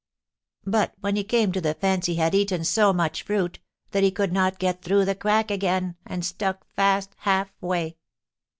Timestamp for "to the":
1.51-1.75